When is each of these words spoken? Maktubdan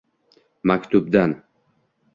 Maktubdan 0.63 1.31